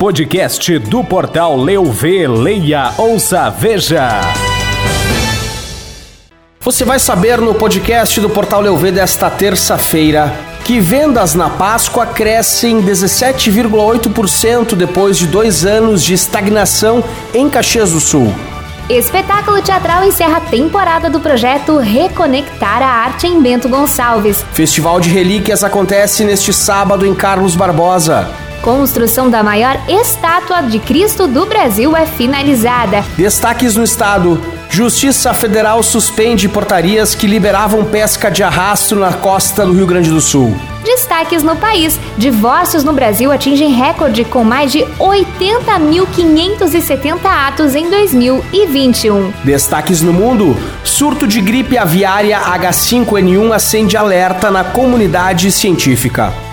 [0.00, 4.22] Podcast do portal Leu Vê, Leia, Ouça, Veja.
[6.58, 10.32] Você vai saber no podcast do portal Leu Vê desta terça-feira
[10.64, 17.04] que vendas na Páscoa crescem 17,8% depois de dois anos de estagnação
[17.34, 18.32] em Caxias do Sul.
[18.88, 24.42] Espetáculo teatral encerra a temporada do projeto Reconectar a Arte em Bento Gonçalves.
[24.54, 28.49] Festival de Relíquias acontece neste sábado em Carlos Barbosa.
[28.62, 33.02] Construção da maior estátua de Cristo do Brasil é finalizada.
[33.16, 34.38] Destaques no estado.
[34.68, 40.20] Justiça Federal suspende portarias que liberavam pesca de arrasto na costa do Rio Grande do
[40.20, 40.54] Sul.
[40.84, 49.32] Destaques no país: divórcios no Brasil atingem recorde com mais de 80.570 atos em 2021.
[49.42, 56.49] Destaques no mundo: surto de gripe aviária H5N1 acende alerta na comunidade científica.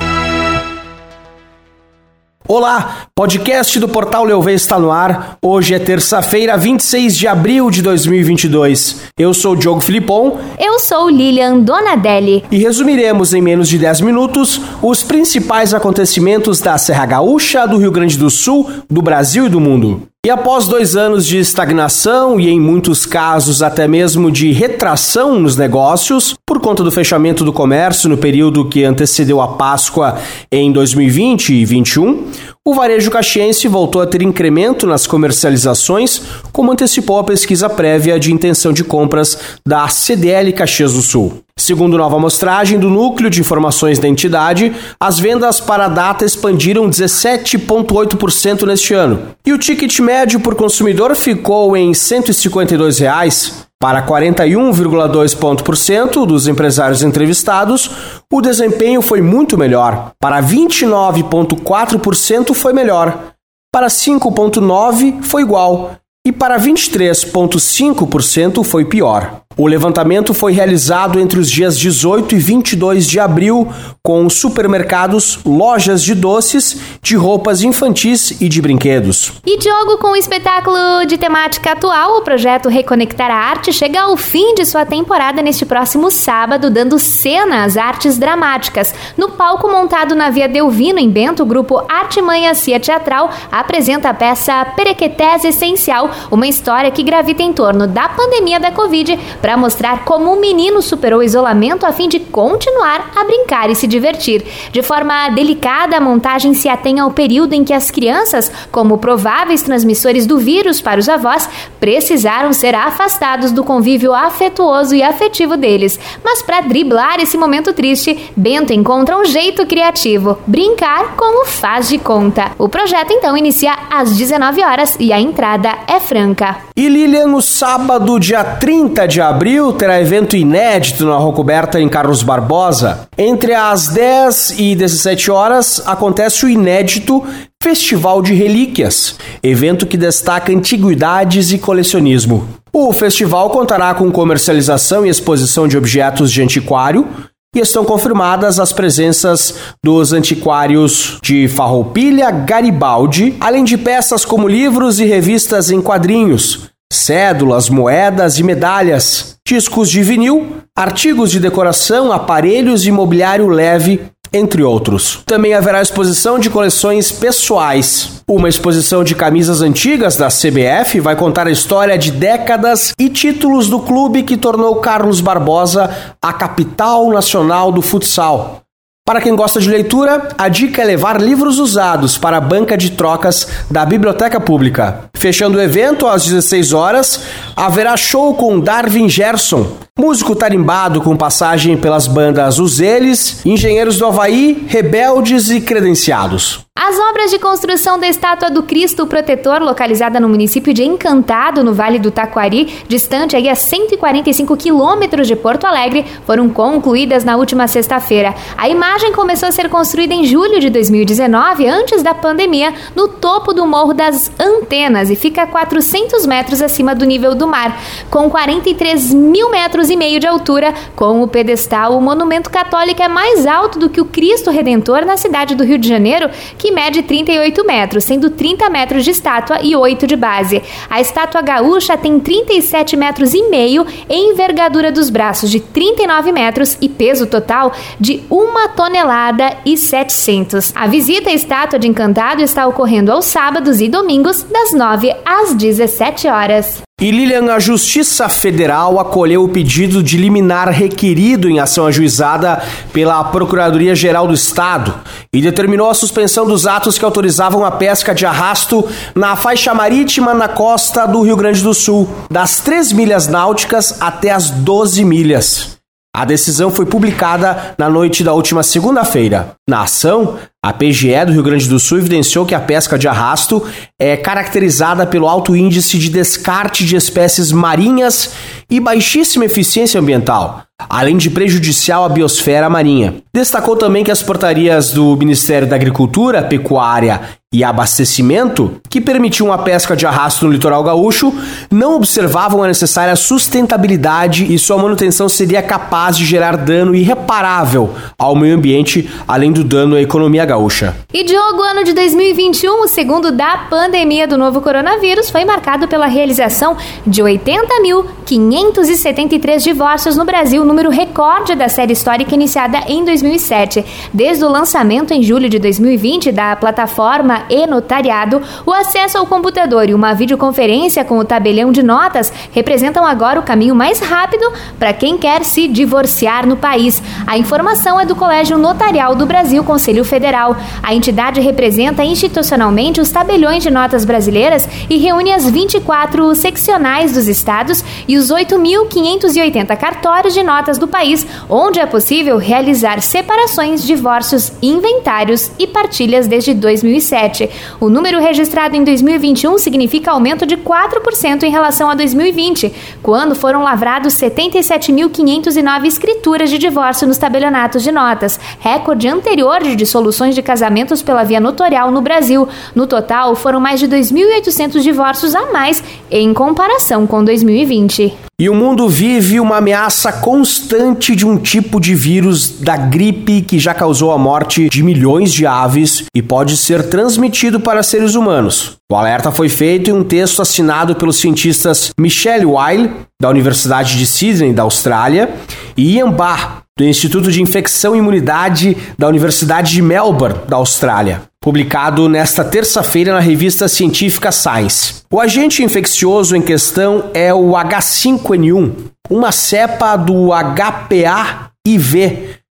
[2.50, 5.38] Olá, podcast do Portal Leuve está no ar.
[5.42, 9.02] Hoje é terça-feira, 26 de abril de 2022.
[9.20, 10.40] Eu sou o Diogo Filipon.
[10.58, 12.46] Eu sou Lilian Donadelli.
[12.50, 17.92] E resumiremos em menos de 10 minutos os principais acontecimentos da Serra Gaúcha, do Rio
[17.92, 20.08] Grande do Sul, do Brasil e do mundo.
[20.28, 25.56] E após dois anos de estagnação e, em muitos casos, até mesmo de retração nos
[25.56, 30.18] negócios, por conta do fechamento do comércio no período que antecedeu a Páscoa
[30.52, 32.26] em 2020 e 2021,
[32.68, 38.34] o varejo caxiense voltou a ter incremento nas comercializações, como antecipou a pesquisa prévia de
[38.34, 41.40] intenção de compras da CDL Caxias do Sul.
[41.56, 46.90] Segundo nova amostragem do Núcleo de Informações da entidade, as vendas para a data expandiram
[46.90, 49.30] 17,8% neste ano.
[49.46, 53.67] E o ticket médio por consumidor ficou em 152 reais.
[53.80, 57.92] Para 41,2% dos empresários entrevistados,
[58.32, 60.14] o desempenho foi muito melhor.
[60.20, 63.36] Para 29,4% foi melhor.
[63.72, 65.96] Para 5,9% foi igual.
[66.26, 69.44] E para 23,5% foi pior.
[69.60, 73.68] O levantamento foi realizado entre os dias 18 e 22 de abril
[74.04, 79.34] com supermercados, lojas de doces, de roupas infantis e de brinquedos.
[79.44, 84.16] E Diogo, com o espetáculo de temática atual, o projeto Reconectar a Arte chega ao
[84.16, 88.94] fim de sua temporada neste próximo sábado, dando cena às artes dramáticas.
[89.18, 94.10] No palco montado na Via Delvino, em Bento, o grupo Arte Manha Cia Teatral apresenta
[94.10, 99.56] a peça Perequetés Essencial, uma história que gravita em torno da pandemia da Covid para
[99.56, 103.88] mostrar como o menino superou o isolamento a fim de continuar a brincar e se
[103.88, 104.44] divertir.
[104.74, 109.62] De forma delicada, a montagem se atém ao período em que as crianças, como prováveis
[109.62, 111.50] transmissores do vírus para os avós,
[111.80, 115.98] precisaram ser afastados do convívio afetuoso e afetivo deles.
[116.22, 121.98] Mas para driblar esse momento triste, Bento encontra um jeito criativo: brincar como faz de
[121.98, 122.52] conta.
[122.60, 126.58] O projeto então inicia às 19 horas e a entrada é franca.
[126.76, 131.80] E Lilian, no sábado, dia 30 de abril, abril terá evento inédito na Rua Coberta
[131.80, 133.08] em Carlos Barbosa.
[133.16, 137.24] Entre as 10 e 17 horas acontece o inédito
[137.62, 142.48] Festival de Relíquias, evento que destaca antiguidades e colecionismo.
[142.74, 147.08] O festival contará com comercialização e exposição de objetos de antiquário,
[147.56, 149.54] e estão confirmadas as presenças
[149.84, 157.70] dos antiquários de Farroupilha, Garibaldi, além de peças como livros e revistas em quadrinhos, cédulas,
[157.70, 164.02] moedas e medalhas, discos de vinil, artigos de decoração, aparelhos e mobiliário leve,
[164.34, 165.22] entre outros.
[165.26, 168.22] Também haverá exposição de coleções pessoais.
[168.28, 173.70] Uma exposição de camisas antigas da CBF vai contar a história de décadas e títulos
[173.70, 175.90] do clube que tornou Carlos Barbosa
[176.22, 178.67] a capital nacional do futsal.
[179.08, 182.92] Para quem gosta de leitura, a dica é levar livros usados para a banca de
[182.92, 185.06] trocas da Biblioteca Pública.
[185.14, 187.22] Fechando o evento às 16 horas,
[187.56, 194.08] haverá show com Darwin Gerson, músico tarimbado com passagem pelas bandas Os Eles, Engenheiros do
[194.08, 196.67] Havaí, Rebeldes e Credenciados.
[196.80, 201.74] As obras de construção da estátua do Cristo Protetor, localizada no município de Encantado, no
[201.74, 207.68] Vale do Taquari, distante aí a 145 quilômetros de Porto Alegre, foram concluídas na última
[207.68, 208.36] sexta-feira.
[208.56, 213.54] A imagem começou a ser construída em julho de 2019, antes da pandemia, no topo
[213.54, 217.76] do Morro das Antenas e fica a 400 metros acima do nível do mar.
[218.12, 220.76] Com 43 mil metros e meio de altura.
[220.96, 225.18] Com o pedestal, o monumento católico é mais alto do que o Cristo Redentor na
[225.18, 229.76] cidade do Rio de Janeiro, que mede 38 metros, sendo 30 metros de estátua e
[229.76, 230.62] 8 de base.
[230.90, 236.90] A estátua gaúcha tem 37 metros e meio envergadura dos braços de 39 metros e
[236.90, 240.74] peso total de 1 tonelada e 700.
[240.76, 245.54] A visita à estátua de Encantado está ocorrendo aos sábados e domingos, das 9 às
[245.54, 246.87] 17 horas.
[247.00, 252.60] E Lilian, a Justiça Federal acolheu o pedido de liminar requerido em ação ajuizada
[252.92, 254.96] pela Procuradoria-Geral do Estado
[255.32, 258.84] e determinou a suspensão dos atos que autorizavam a pesca de arrasto
[259.14, 264.32] na faixa marítima na costa do Rio Grande do Sul, das 3 milhas náuticas até
[264.32, 265.78] as 12 milhas.
[266.16, 269.54] A decisão foi publicada na noite da última segunda-feira.
[269.70, 273.66] Na ação, a PGE do Rio Grande do Sul evidenciou que a pesca de arrasto
[273.98, 278.34] é caracterizada pelo alto índice de descarte de espécies marinhas
[278.70, 283.16] e baixíssima eficiência ambiental, além de prejudicial à biosfera marinha.
[283.34, 287.22] Destacou também que as portarias do Ministério da Agricultura, Pecuária
[287.54, 291.34] e Abastecimento, que permitiam a pesca de arrasto no litoral gaúcho,
[291.72, 298.36] não observavam a necessária sustentabilidade e sua manutenção seria capaz de gerar dano irreparável ao
[298.36, 300.94] meio ambiente, além do dano à economia gaúcha.
[301.14, 306.08] E Diogo, ano de 2021, o segundo da pandemia do novo coronavírus, foi marcado pela
[306.08, 306.76] realização
[307.06, 313.86] de 80.573 divórcios no Brasil, número recorde da série histórica iniciada em 2007.
[314.14, 319.94] Desde o lançamento em julho de 2020 da plataforma e-notariado, o acesso ao computador e
[319.94, 325.18] uma videoconferência com o tabelião de notas representam agora o caminho mais rápido para quem
[325.18, 327.02] quer se divorciar no país.
[327.26, 330.58] A informação é do Colégio Notarial do Brasil, Conselho Federal.
[330.84, 337.28] A entidade representa institucionalmente os tabeliões de notas brasileiras e reúne as 24 seccionais dos
[337.30, 344.52] estados e os 8.580 cartórios de notas do país, onde é possível realizar separações, divórcios,
[344.62, 347.50] inventários e partilhas desde 2007.
[347.80, 352.74] O número registrado em 2021 significa aumento de 4% em relação a 2020,
[353.04, 360.34] quando foram lavrados 77.509 escrituras de divórcio nos tabelionatos de notas, recorde anterior de dissoluções
[360.34, 362.48] de casamentos pela via notorial no Brasil.
[362.74, 368.27] No total, foram mais de 2.800 divórcios a mais em comparação com 2020.
[368.40, 373.58] E o mundo vive uma ameaça constante de um tipo de vírus da gripe que
[373.58, 378.78] já causou a morte de milhões de aves e pode ser transmitido para seres humanos.
[378.92, 384.06] O alerta foi feito em um texto assinado pelos cientistas Michelle Weil, da Universidade de
[384.06, 385.32] Sydney, da Austrália,
[385.76, 391.24] e Ian Barr, do Instituto de Infecção e Imunidade da Universidade de Melbourne, da Austrália
[391.48, 395.04] publicado nesta terça-feira na revista científica Science.
[395.10, 398.74] O agente infeccioso em questão é o H5N1,
[399.10, 402.10] uma cepa do HPA-IV,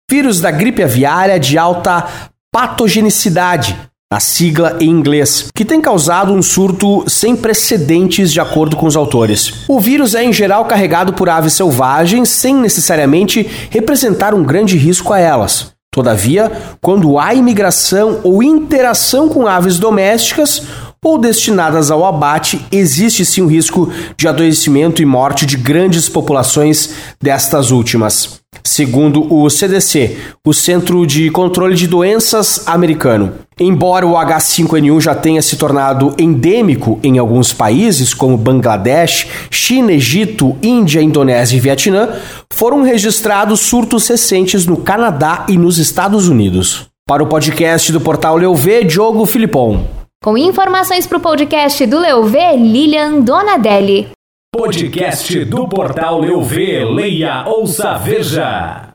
[0.08, 2.08] vírus da gripe aviária de alta
[2.54, 3.76] patogenicidade,
[4.14, 8.96] a sigla em inglês, que tem causado um surto sem precedentes de acordo com os
[8.96, 9.64] autores.
[9.68, 15.12] O vírus é em geral carregado por aves selvagens sem necessariamente representar um grande risco
[15.12, 15.73] a elas.
[15.94, 16.52] Todavia,
[16.82, 20.64] quando há imigração ou interação com aves domésticas
[21.04, 26.92] ou destinadas ao abate, existe sim um risco de adoecimento e morte de grandes populações
[27.22, 33.34] destas últimas segundo o CDC, o Centro de Controle de Doenças americano.
[33.60, 40.56] Embora o H5N1 já tenha se tornado endêmico em alguns países, como Bangladesh, China, Egito,
[40.62, 42.10] Índia, Indonésia e Vietnã,
[42.50, 46.88] foram registrados surtos recentes no Canadá e nos Estados Unidos.
[47.06, 50.03] Para o podcast do portal Leuv, Diogo Filipon.
[50.24, 54.08] Com informações para o podcast do Leuv, Lilian Donadelli.
[54.56, 56.56] Podcast do portal Leuv,
[56.96, 58.94] leia, ouça, veja.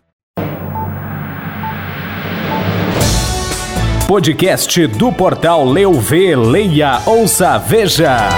[4.07, 8.31] Podcast do portal Leuv, leia, ouça, veja.